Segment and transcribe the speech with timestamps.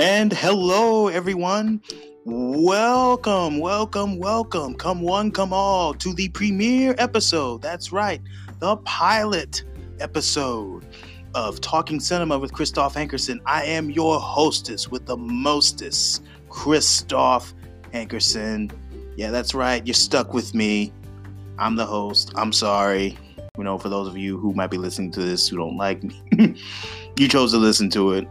[0.00, 1.82] And hello, everyone.
[2.24, 4.74] Welcome, welcome, welcome.
[4.76, 7.60] Come one, come all to the premiere episode.
[7.60, 8.22] That's right,
[8.60, 9.62] the pilot
[10.00, 10.86] episode
[11.34, 13.40] of Talking Cinema with Christoph Hankerson.
[13.44, 17.52] I am your hostess with the mostest, Christoph
[17.92, 18.72] Hankerson.
[19.18, 19.86] Yeah, that's right.
[19.86, 20.94] You're stuck with me.
[21.58, 22.32] I'm the host.
[22.36, 23.18] I'm sorry.
[23.58, 26.02] You know, for those of you who might be listening to this who don't like
[26.02, 26.56] me,
[27.18, 28.26] you chose to listen to it.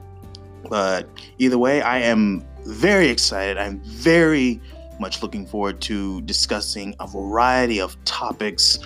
[0.68, 3.58] But either way, I am very excited.
[3.58, 4.62] I'm very
[4.99, 8.80] much looking forward to discussing a variety of topics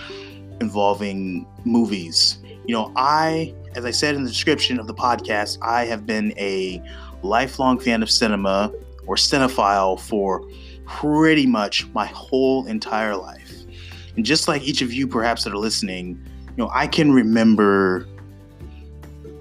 [0.62, 2.38] involving movies.
[2.66, 6.34] You know, I, as I said in the description of the podcast, I have been
[6.38, 6.82] a
[7.23, 8.71] lifelong fan of cinema
[9.08, 10.48] or cinephile for
[10.85, 13.63] pretty much my whole entire life.
[14.16, 18.08] And just like each of you, perhaps, that are listening, you know, I can remember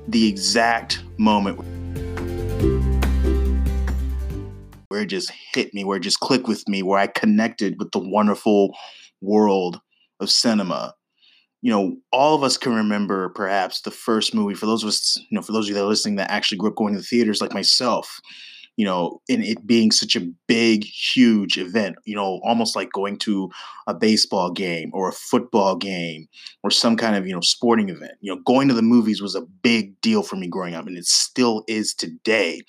[0.09, 1.59] the exact moment
[5.03, 7.99] it just hit me, where it just clicked with me, where I connected with the
[7.99, 8.77] wonderful
[9.21, 9.81] world
[10.21, 10.95] of cinema.
[11.61, 14.55] You know, all of us can remember perhaps the first movie.
[14.55, 16.59] For those of us, you know, for those of you that are listening that actually
[16.59, 18.21] grew up going to the theaters like myself,
[18.77, 23.19] you know, and it being such a big, huge event, you know, almost like going
[23.19, 23.51] to
[23.87, 26.27] a baseball game or a football game
[26.63, 28.13] or some kind of, you know, sporting event.
[28.21, 30.97] You know, going to the movies was a big deal for me growing up, and
[30.97, 32.63] it still is today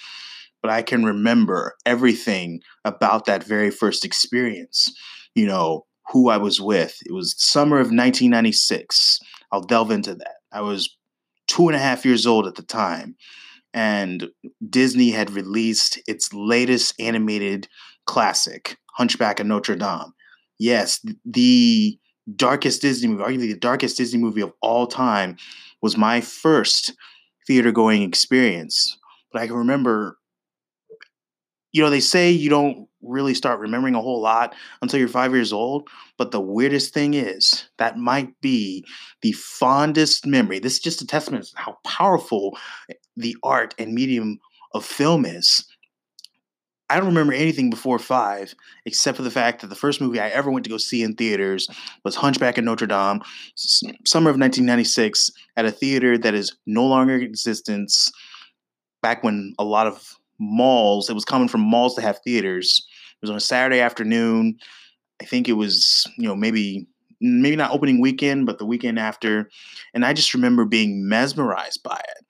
[0.63, 4.91] but I can remember everything about that very first experience.
[5.35, 6.97] You know, who I was with.
[7.05, 9.19] It was summer of 1996.
[9.51, 10.35] I'll delve into that.
[10.51, 10.95] I was
[11.47, 13.15] two and a half years old at the time,
[13.73, 14.29] and
[14.69, 17.67] Disney had released its latest animated
[18.05, 20.13] classic, Hunchback of Notre Dame.
[20.59, 21.97] Yes, the
[22.35, 25.35] darkest Disney movie, arguably the darkest Disney movie of all time,
[25.81, 26.93] was my first
[27.47, 28.97] theater going experience.
[29.31, 30.17] But I can remember
[31.73, 35.33] you know, they say you don't really start remembering a whole lot until you're five
[35.33, 35.89] years old.
[36.17, 38.85] But the weirdest thing is that might be
[39.21, 40.59] the fondest memory.
[40.59, 42.57] This is just a testament to how powerful
[43.17, 44.39] the art and medium
[44.73, 45.67] of film is.
[46.89, 48.53] I don't remember anything before five,
[48.85, 51.15] except for the fact that the first movie I ever went to go see in
[51.15, 51.67] theaters
[52.03, 53.21] was Hunchback of Notre Dame,
[53.55, 58.11] summer of 1996, at a theater that is no longer in existence.
[59.01, 61.09] Back when a lot of malls.
[61.09, 62.85] It was common for malls to have theaters.
[63.15, 64.57] It was on a Saturday afternoon.
[65.21, 66.87] I think it was, you know, maybe
[67.21, 69.49] maybe not opening weekend, but the weekend after.
[69.93, 72.25] And I just remember being mesmerized by it.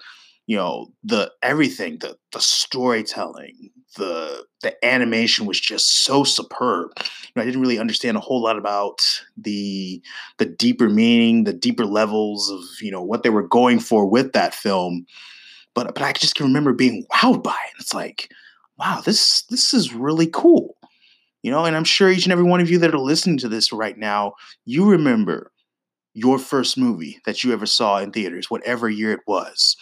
[0.45, 6.91] You know, the everything, the the storytelling, the the animation was just so superb.
[6.99, 9.01] You know, I didn't really understand a whole lot about
[9.37, 10.01] the
[10.37, 14.33] the deeper meaning, the deeper levels of, you know, what they were going for with
[14.33, 15.05] that film
[15.73, 17.79] but but I just can remember being wowed by it.
[17.79, 18.29] It's like,
[18.77, 20.75] wow, this this is really cool.
[21.41, 23.49] You know, and I'm sure each and every one of you that are listening to
[23.49, 24.33] this right now,
[24.65, 25.51] you remember
[26.13, 29.75] your first movie that you ever saw in theaters, whatever year it was.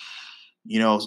[0.65, 1.01] You know,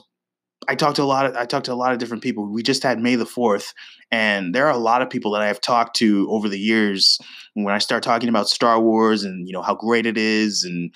[0.69, 2.50] I talked to a lot of I talked to a lot of different people.
[2.50, 3.73] We just had May the 4th,
[4.11, 7.19] and there are a lot of people that I have talked to over the years
[7.55, 10.94] when I start talking about Star Wars and you know how great it is and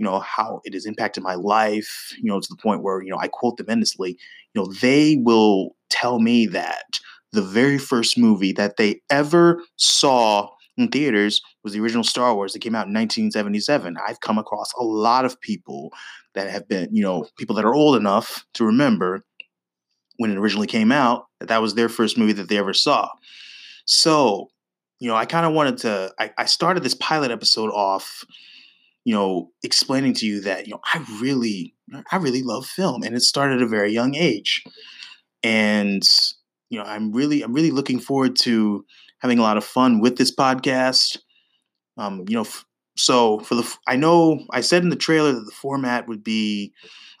[0.00, 3.10] you know how it has impacted my life you know to the point where you
[3.10, 4.18] know i quote them endlessly
[4.54, 6.98] you know they will tell me that
[7.32, 12.52] the very first movie that they ever saw in theaters was the original star wars
[12.52, 15.92] that came out in 1977 i've come across a lot of people
[16.34, 19.24] that have been you know people that are old enough to remember
[20.16, 23.08] when it originally came out that that was their first movie that they ever saw.
[23.86, 24.50] So
[24.98, 28.24] you know i kind of wanted to I, I started this pilot episode off
[29.10, 31.74] you know, explaining to you that, you know, I really,
[32.12, 34.62] I really love film and it started at a very young age.
[35.42, 36.04] And,
[36.68, 38.84] you know, I'm really, I'm really looking forward to
[39.18, 41.18] having a lot of fun with this podcast.
[41.96, 42.64] Um, you know, f-
[42.96, 46.72] so for the, I know I said in the trailer that the format would be,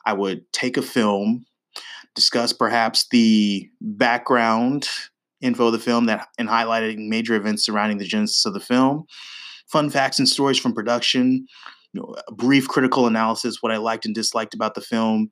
[0.06, 1.44] I would take a film,
[2.14, 4.88] discuss perhaps the background
[5.40, 9.06] info of the film that and highlighting major events surrounding the genesis of the film
[9.70, 11.46] fun facts and stories from production,
[11.92, 15.30] you know, a brief critical analysis, what I liked and disliked about the film,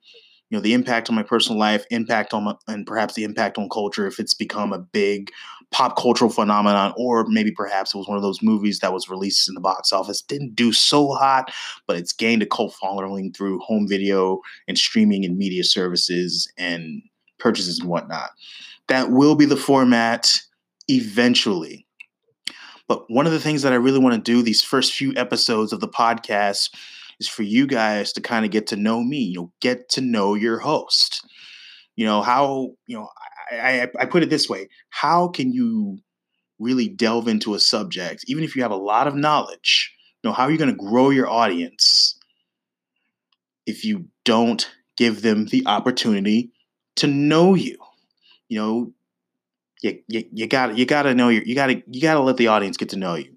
[0.50, 3.58] you know, the impact on my personal life, impact on my, and perhaps the impact
[3.58, 5.30] on culture if it's become a big
[5.70, 9.48] pop cultural phenomenon, or maybe perhaps it was one of those movies that was released
[9.48, 11.52] in the box office, didn't do so hot,
[11.86, 17.02] but it's gained a cult following through home video and streaming and media services and
[17.38, 18.30] purchases and whatnot.
[18.88, 20.40] That will be the format
[20.88, 21.86] eventually.
[22.88, 25.72] But one of the things that I really want to do these first few episodes
[25.72, 26.70] of the podcast
[27.20, 30.00] is for you guys to kind of get to know me, you know, get to
[30.00, 31.24] know your host.
[31.96, 33.08] You know, how, you know,
[33.50, 35.98] I, I, I put it this way: How can you
[36.58, 39.94] really delve into a subject, even if you have a lot of knowledge?
[40.22, 42.18] You know, how are you going to grow your audience
[43.66, 46.50] if you don't give them the opportunity
[46.96, 47.76] to know you?
[48.48, 48.92] You know,
[49.82, 52.36] you, you, got you got to know your you got to you got to let
[52.36, 53.32] the audience get to know you.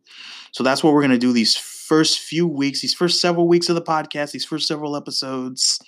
[0.51, 3.69] So that's what we're going to do these first few weeks, these first several weeks
[3.69, 5.79] of the podcast, these first several episodes.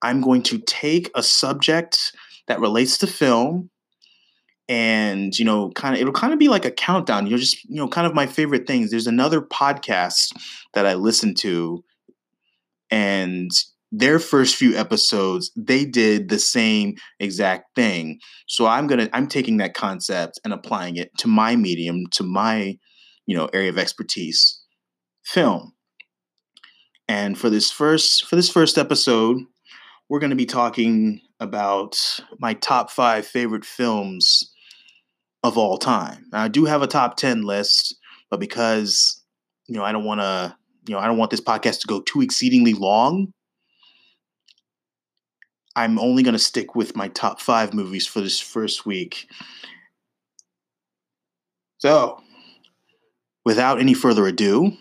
[0.00, 2.12] I'm going to take a subject
[2.48, 3.70] that relates to film
[4.68, 7.64] and you know kind of it'll kind of be like a countdown you know just
[7.64, 10.32] you know kind of my favorite things there's another podcast
[10.72, 11.82] that i listen to
[12.90, 13.50] and
[13.92, 18.18] their first few episodes they did the same exact thing
[18.48, 22.76] so i'm gonna i'm taking that concept and applying it to my medium to my
[23.26, 24.60] you know area of expertise
[25.24, 25.72] film
[27.06, 29.38] and for this first for this first episode
[30.12, 31.98] we're going to be talking about
[32.38, 34.52] my top five favorite films
[35.42, 36.26] of all time.
[36.32, 37.96] Now, I do have a top 10 list,
[38.30, 39.22] but because,
[39.68, 40.54] you know, I don't want to,
[40.86, 43.32] you know, I don't want this podcast to go too exceedingly long,
[45.74, 49.26] I'm only going to stick with my top five movies for this first week.
[51.78, 52.20] So,
[53.44, 54.76] without any further ado,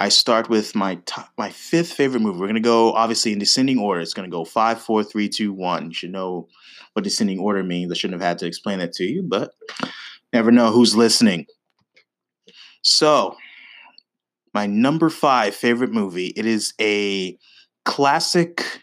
[0.00, 2.40] I start with my top, my fifth favorite movie.
[2.40, 4.00] We're gonna go obviously in descending order.
[4.00, 5.88] It's gonna go five, four, three, two, one.
[5.88, 6.48] You should know
[6.94, 7.92] what descending order means.
[7.92, 9.52] I shouldn't have had to explain that to you, but
[10.32, 11.46] never know who's listening.
[12.82, 13.36] So,
[14.54, 16.28] my number five favorite movie.
[16.28, 17.38] It is a
[17.84, 18.82] classic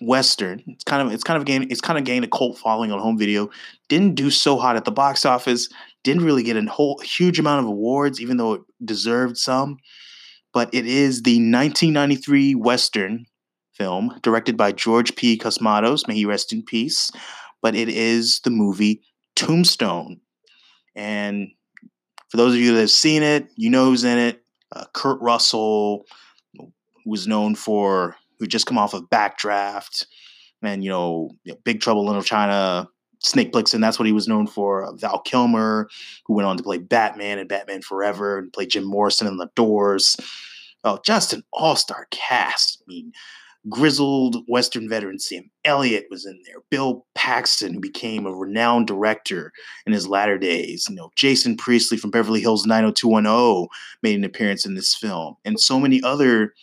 [0.00, 0.62] western.
[0.66, 2.98] It's kind of it's kind of gained it's kind of gained a cult following on
[2.98, 3.50] home video.
[3.88, 5.68] Didn't do so hot at the box office
[6.06, 9.76] didn't really get a whole huge amount of awards, even though it deserved some.
[10.52, 13.26] But it is the 1993 Western
[13.72, 15.36] film directed by George P.
[15.36, 16.06] Cosmatos.
[16.06, 17.10] May he rest in peace.
[17.60, 19.02] But it is the movie
[19.34, 20.20] Tombstone.
[20.94, 21.48] And
[22.28, 24.44] for those of you that have seen it, you know who's in it.
[24.70, 26.06] Uh, Kurt Russell,
[27.04, 30.06] was known for, who just come off of Backdraft,
[30.62, 31.30] and you know,
[31.64, 32.88] Big Trouble in Little China,
[33.20, 34.84] Snake Plissken, that's what he was known for.
[34.84, 35.88] Uh, Val Kilmer,
[36.26, 39.50] who went on to play Batman and Batman Forever and play Jim Morrison in The
[39.54, 40.16] Doors.
[40.84, 42.82] Oh, just an all star cast.
[42.82, 43.12] I mean,
[43.68, 46.62] grizzled Western veteran Sam Elliott was in there.
[46.70, 49.52] Bill Paxton, who became a renowned director
[49.86, 50.86] in his latter days.
[50.88, 53.68] You know, Jason Priestley from Beverly Hills 90210
[54.02, 56.54] made an appearance in this film, and so many other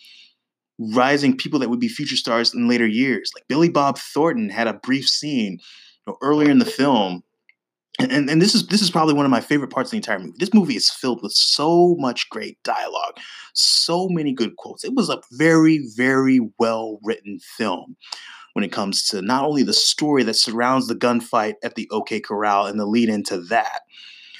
[0.78, 3.30] rising people that would be future stars in later years.
[3.34, 5.58] Like Billy Bob Thornton had a brief scene
[6.06, 7.22] know, earlier in the film,
[8.00, 10.18] and, and this is this is probably one of my favorite parts of the entire
[10.18, 10.34] movie.
[10.38, 13.18] This movie is filled with so much great dialogue,
[13.52, 14.84] so many good quotes.
[14.84, 17.96] It was a very, very well written film
[18.54, 22.20] when it comes to not only the story that surrounds the gunfight at the OK
[22.20, 23.82] Corral and the lead into that,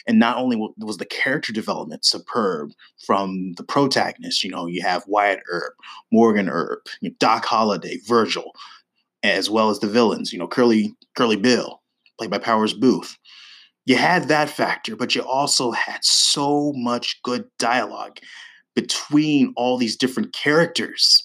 [0.07, 2.73] and not only was the character development superb
[3.07, 5.75] from the protagonist, you know, you have Wyatt Earp,
[6.13, 8.53] Morgan Earp, Doc Holliday, Virgil,
[9.23, 11.81] as well as the villains, you know, Curly Curly Bill,
[12.19, 13.11] played by Powers Boothe.
[13.87, 18.19] You had that factor, but you also had so much good dialogue
[18.75, 21.23] between all these different characters.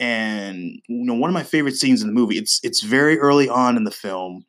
[0.00, 3.48] And you know, one of my favorite scenes in the movie, it's it's very early
[3.48, 4.44] on in the film.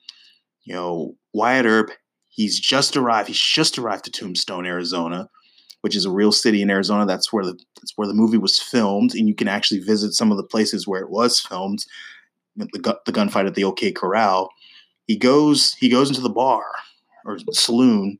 [0.64, 1.92] You know, Wyatt Earp,
[2.40, 5.30] he's just arrived, he's just arrived to Tombstone, Arizona,
[5.82, 7.06] which is a real city in Arizona.
[7.06, 10.32] That's where the that's where the movie was filmed, and you can actually visit some
[10.32, 11.86] of the places where it was filmed
[12.60, 14.50] the, the gunfight at the OK Corral,
[15.08, 16.64] he goes he goes into the bar
[17.26, 18.20] or saloon,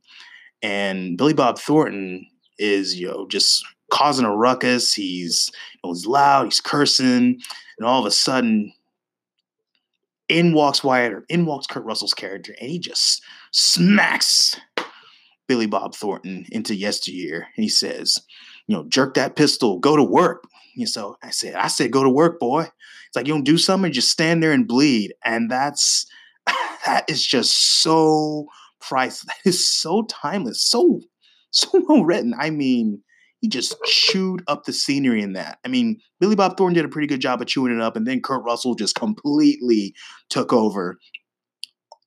[0.62, 2.26] and Billy Bob Thornton
[2.58, 4.92] is you know just causing a ruckus.
[4.94, 7.40] He's you know, he's loud, he's cursing,
[7.78, 8.72] and all of a sudden,
[10.28, 14.58] in walks Wyatt or in walks Kurt Russell's character, and he just smacks
[15.48, 18.18] Billy Bob Thornton into yesteryear, and he says,
[18.66, 20.44] you know, jerk that pistol, go to work.
[20.76, 22.62] And so I said, I said, go to work, boy.
[22.62, 25.12] It's like you don't do something, just stand there and bleed.
[25.24, 26.06] And that's
[26.86, 28.46] that is just so
[28.80, 29.24] priceless.
[29.24, 31.00] That is so timeless, so
[31.50, 32.34] so well written.
[32.38, 33.02] I mean,
[33.40, 35.58] he just chewed up the scenery in that.
[35.64, 38.06] I mean, Billy Bob Thornton did a pretty good job of chewing it up, and
[38.06, 39.94] then Kurt Russell just completely
[40.28, 40.98] took over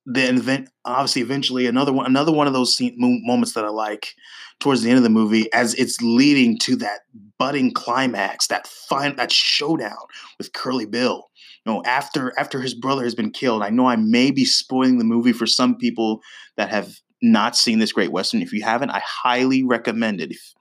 [0.06, 4.14] then event, obviously eventually another one another one of those scene, moments that I like
[4.60, 7.00] towards the end of the movie as it's leading to that
[7.38, 9.96] budding climax that fine that showdown
[10.38, 11.28] with Curly Bill
[11.64, 14.98] you know after after his brother has been killed I know I may be spoiling
[14.98, 16.20] the movie for some people
[16.56, 20.52] that have not seen this great western if you haven't I highly recommend it if,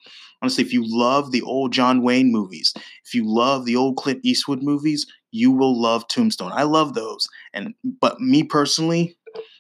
[0.42, 2.74] honestly if you love the old John Wayne movies
[3.06, 6.52] if you love the old Clint Eastwood movies you will love Tombstone.
[6.54, 7.28] I love those.
[7.54, 9.18] And but me personally,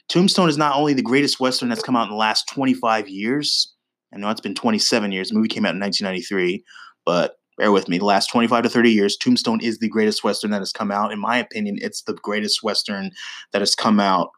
[0.09, 3.73] Tombstone is not only the greatest western that's come out in the last 25 years.
[4.13, 5.29] I know it's been 27 years.
[5.29, 6.63] The movie came out in 1993,
[7.05, 7.97] but bear with me.
[7.97, 11.11] The last 25 to 30 years, Tombstone is the greatest western that has come out.
[11.11, 13.11] In my opinion, it's the greatest western
[13.51, 14.31] that has come out.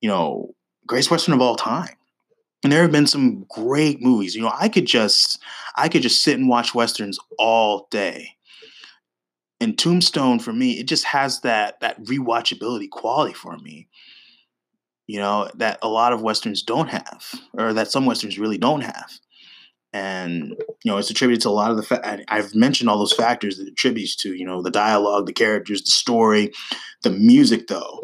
[0.00, 0.54] You know,
[0.86, 1.94] greatest western of all time.
[2.62, 4.34] And there have been some great movies.
[4.34, 5.40] You know, I could just
[5.76, 8.36] I could just sit and watch westerns all day.
[9.60, 13.88] And Tombstone for me, it just has that that rewatchability quality for me.
[15.10, 18.82] You know, that a lot of westerns don't have or that some westerns really don't
[18.82, 19.10] have.
[19.92, 23.12] And you know, it's attributed to a lot of the fa- I've mentioned all those
[23.12, 26.52] factors that it attributes to, you know, the dialogue, the characters, the story,
[27.02, 28.00] the music though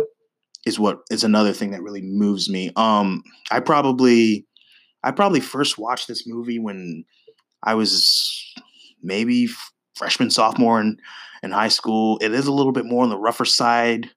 [0.66, 2.72] is what is another thing that really moves me.
[2.75, 3.22] Um,
[3.52, 4.44] I probably,
[5.04, 7.04] I probably first watched this movie when
[7.62, 8.52] I was
[9.00, 9.48] maybe
[9.94, 10.98] freshman, sophomore in,
[11.44, 12.18] in high school.
[12.20, 14.10] It is a little bit more on the rougher side,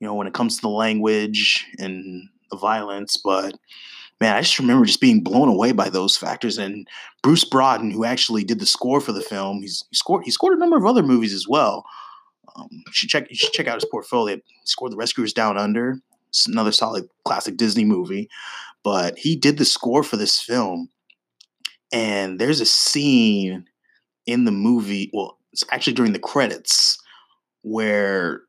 [0.00, 3.16] you know, when it comes to the language and the violence.
[3.16, 3.54] But
[4.20, 6.58] man, I just remember just being blown away by those factors.
[6.58, 6.86] And
[7.22, 10.56] Bruce Broughton, who actually did the score for the film, he's he scored he scored
[10.56, 11.84] a number of other movies as well.
[12.56, 14.36] Um, you should check you should check out his portfolio.
[14.36, 15.98] He scored The Rescuers Down Under.
[16.28, 18.28] It's another solid classic Disney movie.
[18.82, 20.88] But he did the score for this film.
[21.92, 23.66] And there's a scene
[24.26, 26.98] in the movie, well, it's actually during the credits,
[27.62, 28.42] where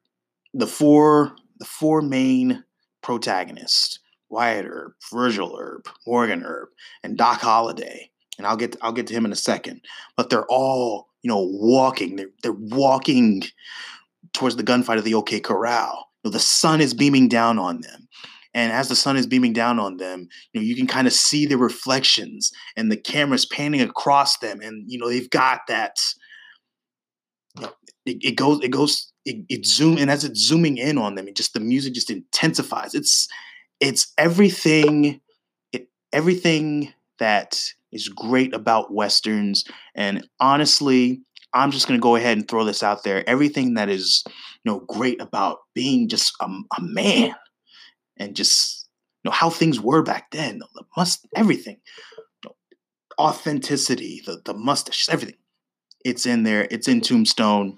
[0.54, 2.64] the four the four main
[3.02, 6.72] protagonists, Wyatt Earp, Virgil Earp, Morgan Earp,
[7.04, 9.82] and Doc Holliday, and I'll get to, I'll get to him in a second,
[10.16, 12.16] but they're all you know, walking.
[12.16, 13.44] They're they're walking
[14.34, 16.10] towards the gunfight of the OK Corral.
[16.24, 18.08] You know, the sun is beaming down on them.
[18.54, 21.14] And as the sun is beaming down on them, you know, you can kind of
[21.14, 24.60] see the reflections and the camera's panning across them.
[24.60, 25.96] And, you know, they've got that,
[27.56, 27.72] you know,
[28.06, 31.28] it, it goes, it goes, it, it zoom and as it's zooming in on them,
[31.28, 32.94] it just, the music just intensifies.
[32.94, 33.28] It's,
[33.80, 35.22] it's everything,
[35.72, 39.66] it, everything that is great about westerns.
[39.96, 41.22] And honestly
[41.54, 43.28] i'm just to go ahead and throw this out there.
[43.30, 47.36] Everything that is you know great about being just a, a man
[48.18, 48.88] and just
[49.24, 51.80] you know how things were back then the must everything
[53.20, 55.38] authenticity the the mustache everything.
[56.04, 56.68] It's in there.
[56.72, 57.78] It's in tombstone.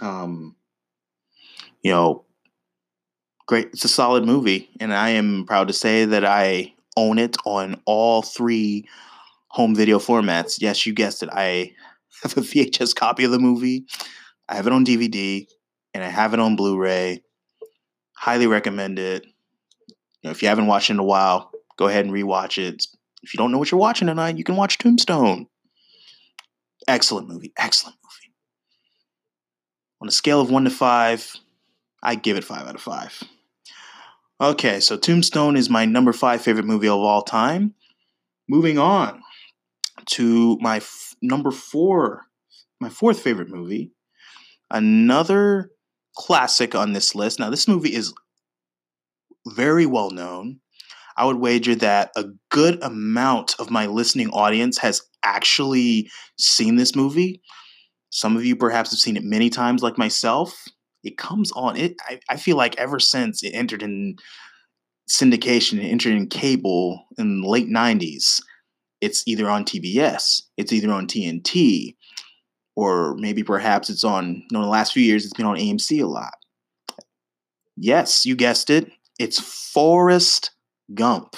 [0.00, 0.56] Um
[1.82, 2.24] you know
[3.46, 7.36] great it's a solid movie and i am proud to say that i own it
[7.44, 8.86] on all three
[9.52, 10.60] home video formats.
[10.60, 11.28] Yes, you guessed it.
[11.30, 11.72] I
[12.22, 13.86] have a VHS copy of the movie.
[14.48, 15.46] I have it on DVD
[15.94, 17.22] and I have it on Blu-ray.
[18.16, 19.24] Highly recommend it.
[19.26, 22.86] You know, if you haven't watched it in a while, go ahead and rewatch it.
[23.22, 25.46] If you don't know what you're watching tonight, you can watch Tombstone.
[26.88, 27.52] Excellent movie.
[27.56, 28.34] Excellent movie.
[30.00, 31.36] On a scale of one to five,
[32.02, 33.22] I give it five out of five.
[34.40, 37.74] Okay, so Tombstone is my number five favorite movie of all time.
[38.48, 39.22] Moving on
[40.06, 42.26] to my f- number four,
[42.80, 43.92] my fourth favorite movie,
[44.70, 45.70] another
[46.16, 47.38] classic on this list.
[47.38, 48.12] Now, this movie is
[49.46, 50.58] very well known.
[51.16, 56.96] I would wager that a good amount of my listening audience has actually seen this
[56.96, 57.42] movie.
[58.10, 60.66] Some of you perhaps have seen it many times, like myself
[61.04, 61.76] it comes on.
[61.76, 64.16] It I, I feel like ever since it entered in
[65.08, 68.40] syndication, it entered in cable in the late '90s.
[69.00, 71.96] It's either on TBS, it's either on TNT,
[72.76, 74.34] or maybe perhaps it's on.
[74.34, 76.34] You know, in the last few years, it's been on AMC a lot.
[77.76, 78.90] Yes, you guessed it.
[79.18, 80.50] It's Forrest
[80.94, 81.36] Gump.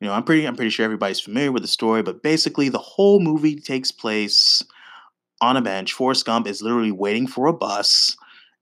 [0.00, 2.78] You know, I'm pretty I'm pretty sure everybody's familiar with the story, but basically the
[2.78, 4.62] whole movie takes place
[5.40, 5.92] on a bench.
[5.92, 8.16] Forrest Gump is literally waiting for a bus,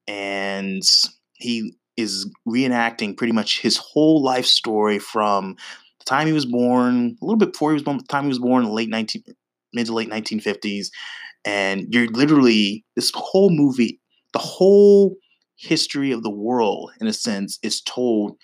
[0.06, 0.82] and
[1.34, 5.56] he is reenacting pretty much his whole life story from
[5.98, 8.28] the time he was born, a little bit before he was born, the time he
[8.28, 9.22] was born late 19,
[9.72, 10.88] mid to late 1950s.
[11.44, 14.00] And you're literally, this whole movie,
[14.32, 15.16] the whole
[15.56, 18.36] history of the world, in a sense, is told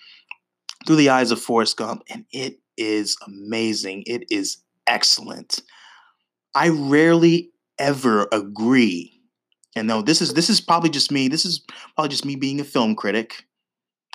[0.85, 2.03] through the eyes of Forrest Gump.
[2.09, 4.03] And it is amazing.
[4.05, 4.57] It is
[4.87, 5.61] excellent.
[6.55, 7.50] I rarely
[7.81, 9.19] ever agree.
[9.75, 11.27] And no, this is this is probably just me.
[11.27, 13.45] This is probably just me being a film critic.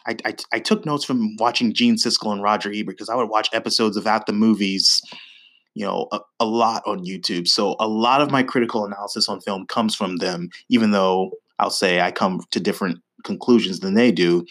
[0.07, 3.29] I, I, I took notes from watching Gene Siskel and Roger Ebert because I would
[3.29, 5.03] watch episodes of At the Movies,
[5.75, 7.49] you know, a, a lot on YouTube.
[7.49, 11.71] So a lot of my critical analysis on film comes from them, even though I'll
[11.71, 14.47] say I come to different conclusions than they do.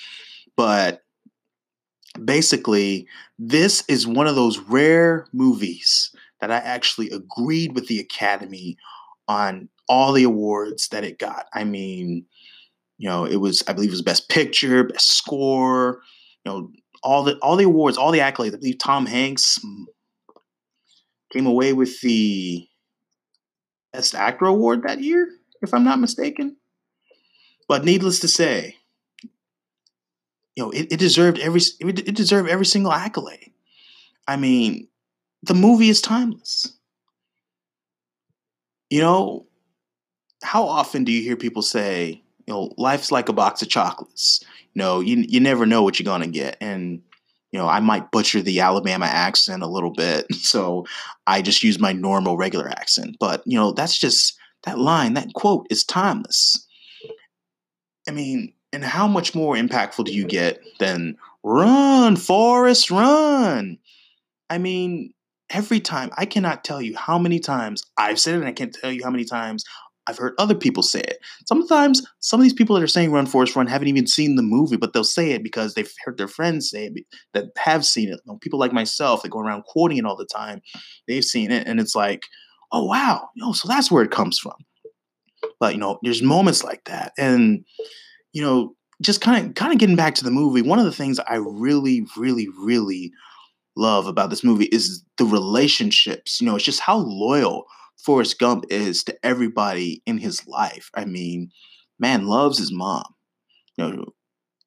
[0.57, 1.03] But
[2.23, 3.07] basically,
[3.39, 8.77] this is one of those rare movies that I actually agreed with the Academy
[9.27, 11.47] on all the awards that it got.
[11.53, 12.25] I mean,
[12.97, 16.01] you know, it was I believe it was best picture, best score,
[16.43, 16.71] you know,
[17.03, 18.53] all the all the awards, all the accolades.
[18.53, 19.59] I believe Tom Hanks
[21.31, 22.67] came away with the
[23.93, 25.29] best actor award that year,
[25.61, 26.57] if I'm not mistaken.
[27.67, 28.75] But needless to say,
[30.55, 33.51] you know, it, it deserved every it deserved every single accolade.
[34.27, 34.87] I mean,
[35.43, 36.77] the movie is timeless.
[38.89, 39.47] You know,
[40.43, 44.41] how often do you hear people say, you know, life's like a box of chocolates.
[44.73, 46.57] You know, you you never know what you're gonna get.
[46.61, 47.01] And,
[47.51, 50.27] you know, I might butcher the Alabama accent a little bit.
[50.35, 50.85] So
[51.25, 53.17] I just use my normal regular accent.
[53.19, 56.67] But, you know, that's just that line, that quote is timeless.
[58.07, 63.79] I mean, and how much more impactful do you get than run, Forrest, run?
[64.49, 65.13] I mean,
[65.49, 68.73] every time, I cannot tell you how many times I've said it, and I can't
[68.73, 69.63] tell you how many times
[70.07, 71.17] I've heard other people say it.
[71.47, 74.43] Sometimes some of these people that are saying "Run Forrest Run" haven't even seen the
[74.43, 78.09] movie, but they'll say it because they've heard their friends say it that have seen
[78.09, 78.21] it.
[78.25, 80.61] You know, people like myself that go around quoting it all the time,
[81.07, 82.23] they've seen it, and it's like,
[82.71, 84.55] oh wow, know, so that's where it comes from.
[85.59, 87.65] But you know, there's moments like that, and
[88.33, 90.61] you know, just kind of kind of getting back to the movie.
[90.61, 93.11] One of the things I really, really, really
[93.75, 96.39] love about this movie is the relationships.
[96.39, 97.65] You know, it's just how loyal
[97.97, 100.89] Forrest Gump is to everybody in his life.
[100.95, 101.51] I mean,
[101.99, 103.05] man loves his mom.
[103.77, 104.05] You know,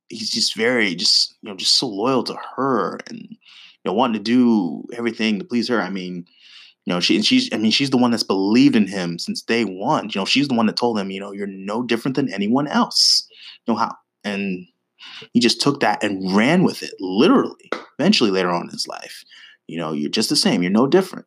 [0.08, 4.22] he's just very just you know just so loyal to her and you know wanting
[4.22, 5.80] to do everything to please her.
[5.80, 6.26] I mean,
[6.84, 9.42] you know, she and she's I mean, she's the one that's believed in him since
[9.42, 10.10] day one.
[10.10, 12.66] You know, she's the one that told him, you know, you're no different than anyone
[12.66, 13.26] else.
[13.66, 14.66] You know how and
[15.32, 17.70] he just took that and ran with it, literally.
[17.98, 19.24] Eventually, later on in his life,
[19.66, 20.62] you know, you're just the same.
[20.62, 21.26] You're no different.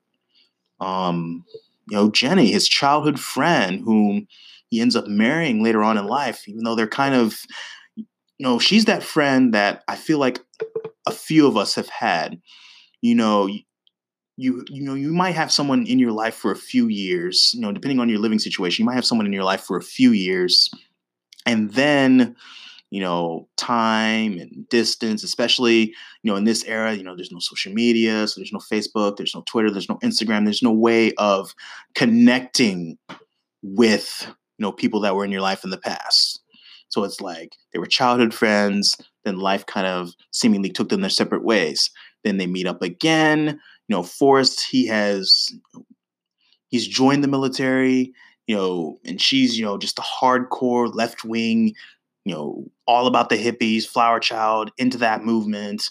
[0.80, 1.46] Um,
[1.90, 4.28] you know, Jenny, his childhood friend, whom
[4.70, 7.42] he ends up marrying later on in life, even though they're kind of,
[7.96, 8.06] you
[8.40, 10.40] know, she's that friend that I feel like
[11.06, 12.42] a few of us have had.
[13.02, 13.50] You know,
[14.38, 17.62] you you know you might have someone in your life for a few years you
[17.62, 19.84] know depending on your living situation you might have someone in your life for a
[19.84, 20.72] few years
[21.46, 22.36] and then
[22.92, 27.40] you know time and distance especially you know in this era you know there's no
[27.40, 31.12] social media so there's no facebook there's no twitter there's no instagram there's no way
[31.14, 31.56] of
[31.96, 32.98] connecting
[33.64, 36.42] with you know people that were in your life in the past.
[36.90, 41.10] So it's like they were childhood friends then life kind of seemingly took them their
[41.10, 41.90] separate ways.
[42.24, 45.50] Then they meet up again you know forrest he has
[46.70, 48.14] he's joined the military
[48.48, 51.74] you know and she's you know just a hardcore left wing
[52.26, 55.90] you know, all about the hippies, Flower Child, into that movement.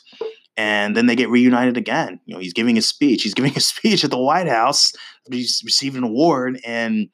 [0.57, 2.21] And then they get reunited again.
[2.27, 3.23] You know, he's giving a speech.
[3.23, 4.93] He's giving a speech at the White House.
[5.31, 7.09] He's received an award, and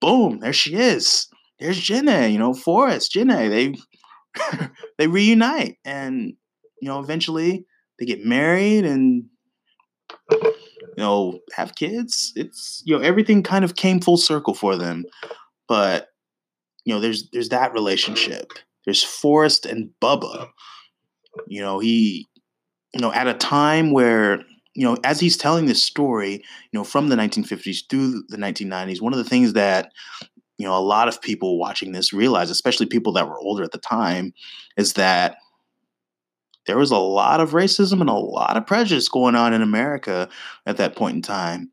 [0.00, 1.28] boom, there she is.
[1.58, 3.48] There's Jenny, you know, Forrest, Jenny.
[3.48, 3.74] They
[4.98, 6.34] they reunite, and
[6.80, 7.66] you know, eventually
[7.98, 9.24] they get married and
[10.30, 10.52] you
[10.96, 12.32] know have kids.
[12.36, 15.04] It's you know everything kind of came full circle for them,
[15.68, 16.08] but
[16.84, 18.52] you know, there's there's that relationship.
[18.84, 20.48] There's Forrest and Bubba.
[21.46, 22.28] You know, he,
[22.92, 24.42] you know, at a time where,
[24.74, 29.00] you know, as he's telling this story, you know, from the 1950s through the 1990s,
[29.00, 29.92] one of the things that,
[30.58, 33.72] you know, a lot of people watching this realize, especially people that were older at
[33.72, 34.34] the time,
[34.76, 35.36] is that
[36.66, 40.28] there was a lot of racism and a lot of prejudice going on in America
[40.66, 41.70] at that point in time.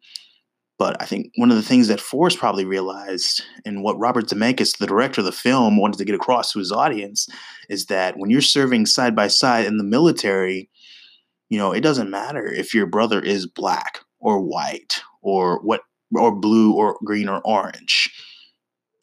[0.80, 4.78] But I think one of the things that Forrest probably realized, and what Robert Zemeckis,
[4.78, 7.28] the director of the film, wanted to get across to his audience,
[7.68, 10.70] is that when you're serving side by side in the military,
[11.50, 15.82] you know, it doesn't matter if your brother is black or white or what
[16.16, 18.10] or blue or green or orange.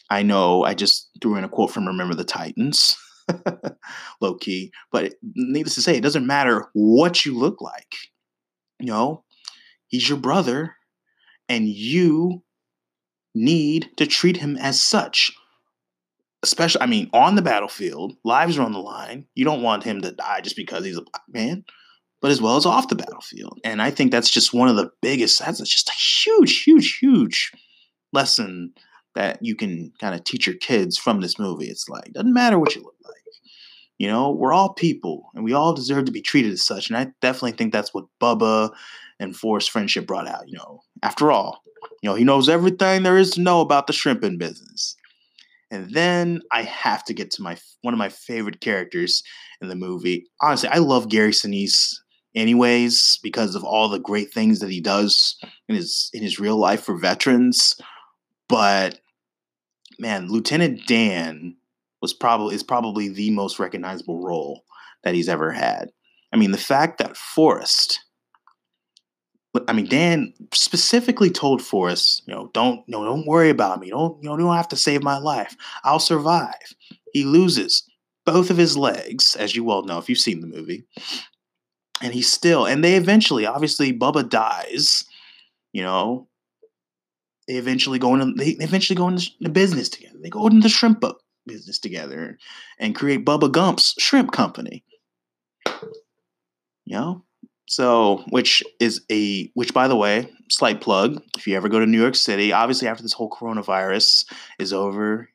[0.09, 2.97] I know I just threw in a quote from Remember the Titans,
[4.23, 7.97] low key, but needless to say, it doesn't matter what you look like.
[8.81, 9.25] You know,
[9.89, 10.76] he's your brother
[11.49, 12.43] and you
[13.35, 15.31] need to treat him as such.
[16.43, 19.27] Especially, I mean, on the battlefield, lives are on the line.
[19.35, 21.65] You don't want him to die just because he's a black man,
[22.21, 23.59] but as well as off the battlefield.
[23.65, 27.53] And I think that's just one of the biggest, that's just a huge, huge, huge
[28.13, 28.73] lesson
[29.15, 31.67] that you can kind of teach your kids from this movie.
[31.67, 33.15] It's like, doesn't matter what you look like.
[33.99, 36.91] You know, we're all people and we all deserve to be treated as such.
[36.91, 38.71] And I definitely think that's what Bubba
[39.19, 40.49] and Forrest friendship brought out.
[40.49, 41.63] You know, after all,
[42.03, 44.97] you know, he knows everything there is to know about the shrimping business.
[45.71, 49.23] And then I have to get to my one of my favorite characters
[49.61, 50.27] in the movie.
[50.41, 51.97] Honestly, I love Gary Sinise
[52.35, 55.37] anyways because of all the great things that he does
[55.69, 57.75] in his in his real life for veterans.
[58.49, 59.01] but
[59.99, 61.57] man, Lieutenant Dan
[62.03, 64.65] was probably is probably the most recognizable role
[65.03, 65.91] that he's ever had.
[66.33, 68.01] I mean, the fact that Forrest,
[69.69, 73.91] I mean, Dan specifically told Forrest, you know, don't, you know, don't worry about me.
[73.91, 75.57] Don't, you know, don't have to save my life.
[75.85, 76.75] I'll survive.
[77.13, 77.89] He loses
[78.25, 80.85] both of his legs, as you well know if you've seen the movie.
[82.03, 85.05] And he's still, and they eventually, obviously, Bubba dies,
[85.73, 86.29] you know.
[87.49, 90.19] They eventually go into they eventually go into business together.
[90.21, 92.39] They go into the shrimp boat business together
[92.81, 94.85] and create Bubba Gump's shrimp company.
[96.85, 97.25] You know?
[97.67, 101.87] So, which is a, which by the way, slight plug, if you ever go to
[101.87, 105.29] New York City, obviously after this whole coronavirus is over,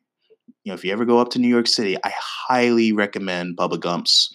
[0.64, 3.78] you know, if you ever go up to New York City, I highly recommend Bubba
[3.80, 4.34] Gump's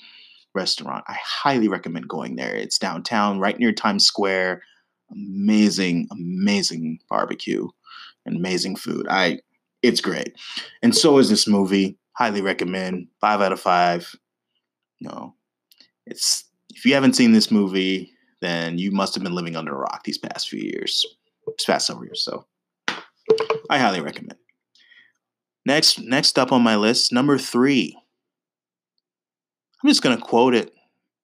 [0.54, 1.04] restaurant.
[1.08, 2.54] I highly recommend going there.
[2.54, 4.62] It's downtown, right near Times Square.
[5.12, 7.68] Amazing, amazing barbecue
[8.24, 9.06] and amazing food.
[9.08, 9.38] I
[9.82, 10.34] it's great.
[10.82, 11.96] And so is this movie.
[12.14, 13.06] Highly recommend.
[13.20, 14.16] Five out of five.
[15.00, 15.34] No.
[16.06, 16.44] It's
[16.76, 18.12] if you haven't seen this movie,
[18.42, 21.06] then you must have been living under a rock these past few years.
[21.46, 22.22] These past several years.
[22.22, 22.46] So
[23.70, 24.38] I highly recommend.
[25.64, 27.96] Next, next up on my list, number three.
[29.82, 30.72] I'm just gonna quote it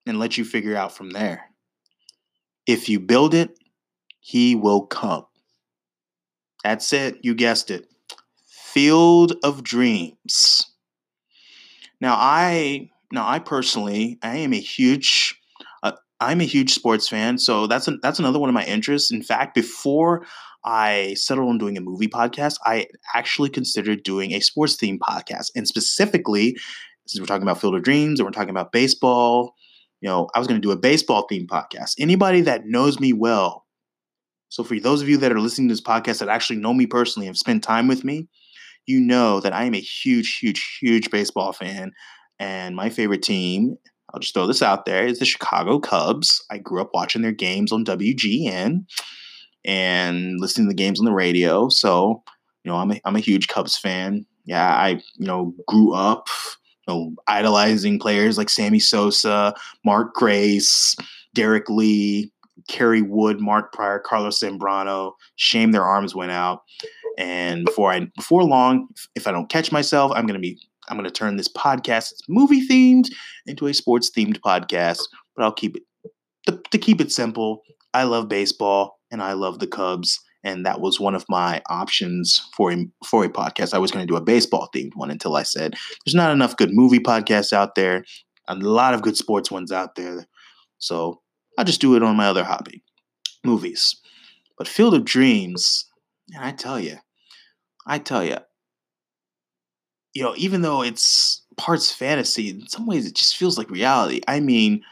[0.07, 1.45] and let you figure out from there.
[2.65, 3.57] If you build it,
[4.21, 5.25] he will come.
[6.63, 7.19] That's it.
[7.21, 7.85] You guessed it.
[8.47, 10.65] Field of Dreams.
[12.01, 15.39] Now, I now I personally I am a huge
[16.19, 19.11] I'm a huge sports fan, so that's that's another one of my interests.
[19.11, 20.25] In fact, before
[20.63, 25.51] I settled on doing a movie podcast, I actually considered doing a sports themed podcast,
[25.55, 26.55] and specifically,
[27.07, 29.53] since we're talking about Field of Dreams and we're talking about baseball,
[30.01, 31.95] you know, I was going to do a baseball themed podcast.
[31.99, 33.65] Anybody that knows me well,
[34.53, 36.85] so for those of you that are listening to this podcast that actually know me
[36.85, 38.27] personally and have spent time with me,
[38.85, 41.91] you know that I am a huge, huge, huge baseball fan.
[42.39, 43.77] And my favorite team,
[44.13, 46.43] I'll just throw this out there, is the Chicago Cubs.
[46.51, 48.85] I grew up watching their games on WGN
[49.65, 51.69] and listening to the games on the radio.
[51.69, 52.23] So,
[52.63, 54.25] you know, I'm a, I'm a huge Cubs fan.
[54.45, 56.27] Yeah, I, you know, grew up,
[56.87, 60.95] you know, idolizing players like Sammy Sosa, Mark Grace,
[61.33, 62.31] Derrek Lee,
[62.67, 65.13] Kerry Wood, Mark Prior, Carlos Zambrano.
[65.37, 66.61] Shame their arms went out.
[67.17, 71.11] And before I before long, if I don't catch myself, I'm gonna be I'm gonna
[71.11, 73.09] turn this podcast it's movie themed
[73.45, 75.01] into a sports themed podcast.
[75.35, 75.83] But I'll keep it
[76.47, 77.63] to, to keep it simple.
[77.93, 82.49] I love baseball and I love the Cubs, and that was one of my options
[82.55, 83.73] for a for a podcast.
[83.73, 86.57] I was going to do a baseball themed one until I said there's not enough
[86.57, 88.05] good movie podcasts out there,
[88.47, 90.25] a lot of good sports ones out there.
[90.79, 91.21] So
[91.57, 92.83] I'll just do it on my other hobby,
[93.43, 93.95] movies.
[94.57, 95.85] But Field of Dreams,
[96.33, 96.97] and I tell you,
[97.85, 98.37] I tell you,
[100.13, 104.21] you know, even though it's parts fantasy, in some ways it just feels like reality.
[104.27, 104.83] I mean,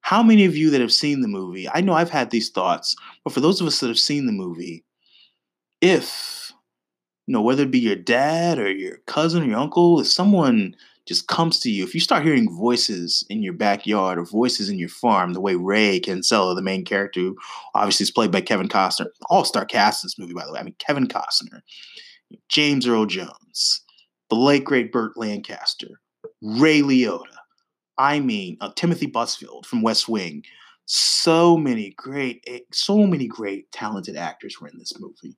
[0.00, 1.68] how many of you that have seen the movie?
[1.68, 4.32] I know I've had these thoughts, but for those of us that have seen the
[4.32, 4.84] movie,
[5.80, 6.52] if
[7.26, 10.74] you know, whether it be your dad or your cousin or your uncle, if someone
[11.04, 14.78] just comes to you, if you start hearing voices in your backyard or voices in
[14.78, 17.36] your farm, the way Ray Kinsella, the main character, who
[17.74, 20.60] obviously is played by Kevin Costner, all star cast in this movie, by the way.
[20.60, 21.60] I mean, Kevin Costner,
[22.48, 23.82] James Earl Jones,
[24.30, 26.00] the late great Burt Lancaster,
[26.42, 27.24] Ray Liotta.
[27.96, 30.44] I mean, uh, Timothy Busfield from West Wing.
[30.86, 35.36] So many great, eh, so many great talented actors were in this movie.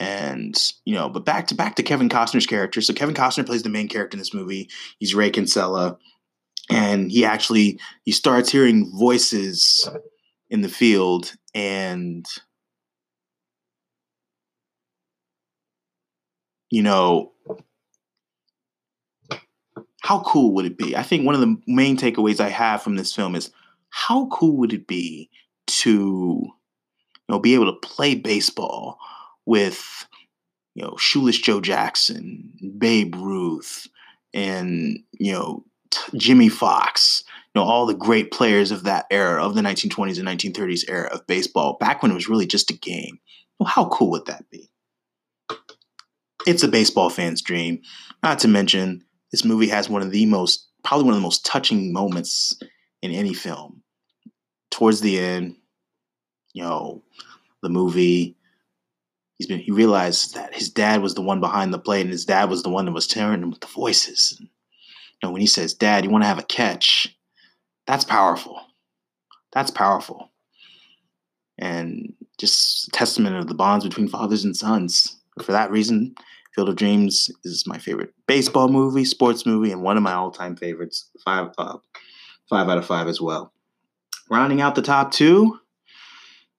[0.00, 2.80] And you know, but back to back to Kevin Costner's character.
[2.80, 4.68] So Kevin Costner plays the main character in this movie.
[4.98, 5.98] He's Ray Kinsella,
[6.68, 9.88] and he actually he starts hearing voices
[10.50, 12.26] in the field, and
[16.74, 17.30] you know,
[20.02, 20.96] how cool would it be?
[20.96, 23.52] I think one of the main takeaways I have from this film is
[23.90, 25.30] how cool would it be
[25.66, 26.52] to you
[27.28, 28.98] know be able to play baseball
[29.46, 30.04] with
[30.74, 33.86] you know shoeless Joe Jackson, Babe Ruth,
[34.32, 37.22] and you know t- Jimmie Foxx.
[37.54, 41.08] You know all the great players of that era of the 1920s and 1930s era
[41.12, 43.20] of baseball, back when it was really just a game.
[43.60, 44.72] Well, how cool would that be?
[46.46, 47.80] It's a baseball fan's dream.
[48.22, 51.44] Not to mention, this movie has one of the most, probably one of the most
[51.44, 52.56] touching moments
[53.02, 53.82] in any film.
[54.70, 55.56] Towards the end,
[56.52, 57.02] you know,
[57.62, 58.36] the movie
[59.38, 62.24] he's been he realized that his dad was the one behind the plate and his
[62.24, 64.36] dad was the one that was tearing him with the voices.
[64.38, 67.16] And, you know, when he says, Dad, you want to have a catch?
[67.86, 68.60] That's powerful.
[69.52, 70.30] That's powerful.
[71.58, 75.16] And just testament of the bonds between fathers and sons.
[75.42, 76.14] For that reason,
[76.54, 80.54] Field of Dreams is my favorite baseball movie, sports movie, and one of my all-time
[80.56, 81.10] favorites.
[81.24, 81.78] Five, uh,
[82.48, 83.52] five out of five as well.
[84.30, 85.58] Rounding out the top two,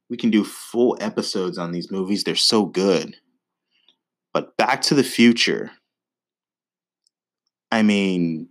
[0.09, 2.23] we can do full episodes on these movies.
[2.23, 3.15] They're so good.
[4.33, 5.71] But Back to the Future.
[7.71, 8.49] I mean,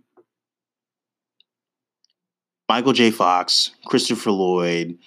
[2.67, 3.11] Michael J.
[3.11, 4.97] Fox, Christopher Lloyd,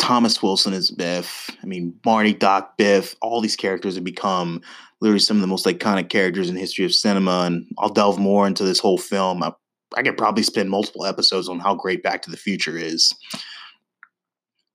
[0.00, 1.50] Thomas Wilson as Biff.
[1.62, 3.14] I mean, Marty, Doc, Biff.
[3.20, 4.62] All these characters have become
[5.00, 7.42] literally some of the most iconic characters in the history of cinema.
[7.42, 9.42] And I'll delve more into this whole film.
[9.42, 9.52] I,
[9.94, 13.14] I could probably spend multiple episodes on how great Back to the Future is.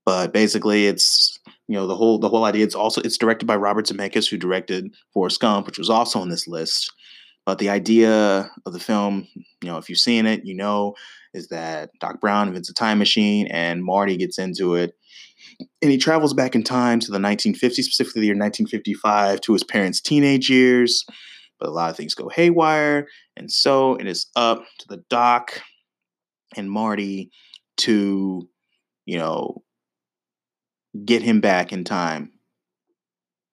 [0.06, 2.64] But basically, it's you know the whole the whole idea.
[2.64, 6.30] It's also it's directed by Robert Zemeckis, who directed Forrest Gump, which was also on
[6.30, 6.94] this list.
[7.48, 10.94] But the idea of the film, you know, if you've seen it, you know,
[11.34, 14.96] is that Doc Brown invents a time machine and Marty gets into it.
[15.82, 19.64] And he travels back in time to the 1950s, specifically the year 1955, to his
[19.64, 21.06] parents' teenage years.
[21.60, 23.08] But a lot of things go haywire.
[23.38, 25.62] And so it is up to the Doc
[26.58, 27.32] and Marty
[27.78, 28.48] to,
[29.06, 29.64] you know,
[31.06, 32.32] get him back in time.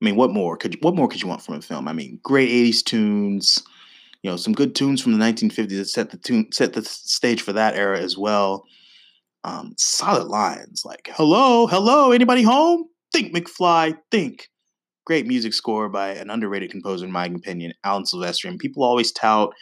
[0.01, 1.87] I mean, what more could what more could you want from a film?
[1.87, 3.63] I mean, great 80s tunes,
[4.23, 7.41] you know, some good tunes from the 1950s that set the tune set the stage
[7.41, 8.65] for that era as well.
[9.45, 12.85] Um, solid lines like "Hello, hello, anybody home?
[13.13, 14.49] Think McFly, think."
[15.05, 18.49] Great music score by an underrated composer, in my opinion, Alan Silvestri.
[18.49, 19.53] And people always tout,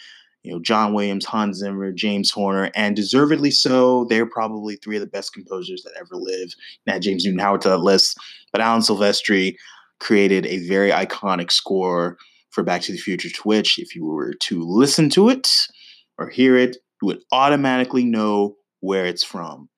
[0.43, 4.05] you know, John Williams, Hans Zimmer, James Horner, and deservedly so.
[4.05, 6.57] They're probably three of the best composers that ever lived.
[6.87, 8.19] Now, James Newton Howard to that list,
[8.53, 9.55] but Alan Silvestri
[9.99, 12.19] created a very iconic score
[12.51, 15.49] for Back to the Future, to which, if you were to listen to it
[16.19, 19.70] or hear it, you would automatically know where it's from.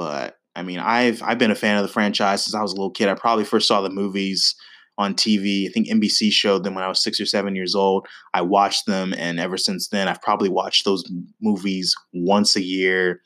[0.00, 2.74] But I mean, I've I've been a fan of the franchise since I was a
[2.74, 3.10] little kid.
[3.10, 4.54] I probably first saw the movies
[4.96, 5.68] on TV.
[5.68, 8.06] I think NBC showed them when I was six or seven years old.
[8.32, 11.04] I watched them, and ever since then, I've probably watched those
[11.42, 13.20] movies once a year,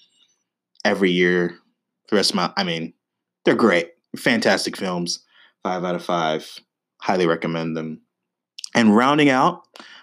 [0.84, 1.56] every year.
[2.08, 2.92] The rest of my, I mean,
[3.44, 5.20] they're great, fantastic films.
[5.62, 6.58] Five out of five.
[7.02, 8.02] Highly recommend them.
[8.74, 9.62] And rounding out,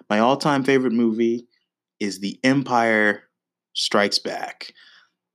[0.10, 1.49] my all time favorite movie
[1.99, 3.23] is The Empire
[3.73, 4.71] Strikes Back.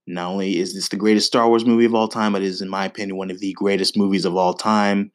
[0.07, 2.61] Not only is this the greatest Star Wars movie of all time, but it is,
[2.61, 5.11] in my opinion, one of the greatest movies of all time.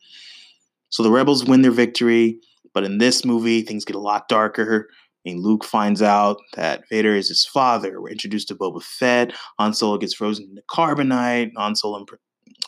[0.90, 2.38] So the rebels win their victory,
[2.74, 4.88] but in this movie, things get a lot darker.
[4.90, 8.00] I mean, Luke finds out that Vader is his father.
[8.00, 9.32] We're introduced to Boba Fett.
[9.58, 11.52] Han Solo gets frozen into carbonite.
[11.56, 12.04] Han Solo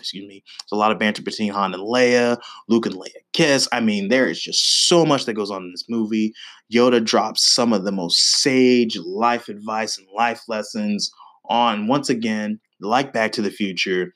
[0.01, 3.69] excuse me, there's a lot of banter between Han and Leia, Luke and Leia kiss.
[3.73, 6.33] I mean, there is just so much that goes on in this movie.
[6.73, 11.11] Yoda drops some of the most sage life advice and life lessons
[11.47, 14.13] on, once again, like Back to the Future.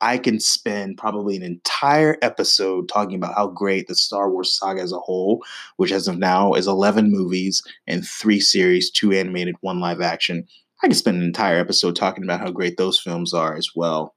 [0.00, 4.82] I can spend probably an entire episode talking about how great the Star Wars saga
[4.82, 5.44] as a whole,
[5.76, 10.44] which as of now is 11 movies and three series, two animated, one live action.
[10.82, 14.16] I can spend an entire episode talking about how great those films are as well.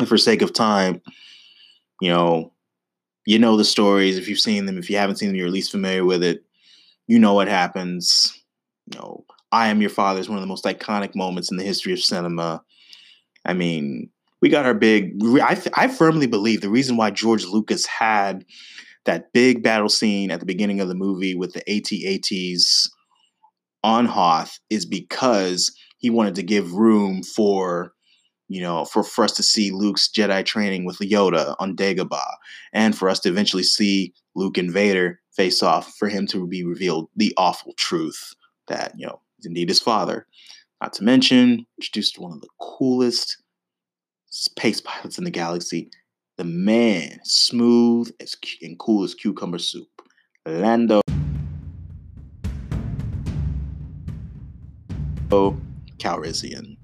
[0.00, 1.00] And for sake of time,
[2.00, 2.52] you know,
[3.24, 4.18] you know the stories.
[4.18, 6.44] If you've seen them, if you haven't seen them, you're at least familiar with it.
[7.06, 8.36] You know what happens.
[8.92, 11.62] You know, I Am Your Father is one of the most iconic moments in the
[11.62, 12.60] history of cinema.
[13.44, 14.10] I mean,
[14.42, 15.14] we got our big.
[15.40, 18.44] I, I firmly believe the reason why George Lucas had
[19.04, 22.90] that big battle scene at the beginning of the movie with the AT-ATs
[23.84, 27.92] on Hoth is because he wanted to give room for
[28.48, 32.34] you know, for, for us to see Luke's Jedi training with Yoda on Dagobah,
[32.74, 36.62] and for us to eventually see Luke and Vader face off, for him to be
[36.62, 38.34] revealed the awful truth
[38.68, 40.26] that, you know, is indeed his father.
[40.80, 43.42] Not to mention, introduced one of the coolest
[44.26, 45.90] space pilots in the galaxy,
[46.36, 49.88] the man, smooth as and cool as cucumber soup,
[50.46, 51.00] Lando
[55.98, 56.76] Calrissian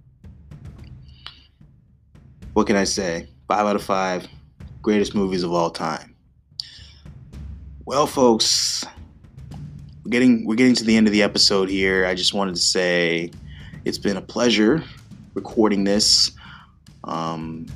[2.53, 3.29] what can I say?
[3.49, 4.29] Five out of five,
[4.83, 6.15] greatest movies of all time.
[7.87, 8.85] Well, folks,
[10.11, 12.05] getting we're getting to the end of the episode here.
[12.05, 13.31] I just wanted to say
[13.85, 14.85] it's been a pleasure
[15.35, 16.33] recording this.
[17.05, 17.67] Um,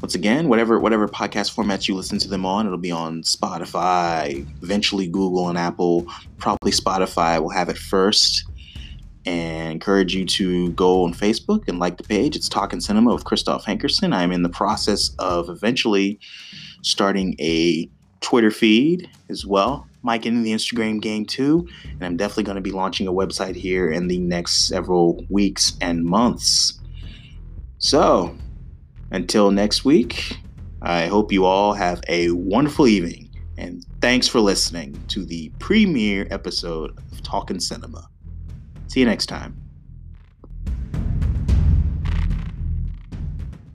[0.00, 4.46] once again, whatever whatever podcast formats you listen to them on, it'll be on Spotify,
[4.62, 6.06] eventually Google and Apple.
[6.38, 8.44] Probably Spotify will have it first
[9.26, 12.36] and encourage you to go on Facebook and like the page.
[12.36, 14.14] It's Talking Cinema with Christoph Hankerson.
[14.14, 16.18] I'm in the process of eventually
[16.82, 17.88] starting a
[18.20, 19.86] Twitter feed as well.
[20.04, 23.56] Mike into the Instagram game too, and I'm definitely going to be launching a website
[23.56, 26.78] here in the next several weeks and months.
[27.78, 28.36] So,
[29.10, 30.38] until next week,
[30.82, 36.28] I hope you all have a wonderful evening, and thanks for listening to the premiere
[36.30, 38.06] episode of Talking Cinema.
[38.88, 39.63] See you next time.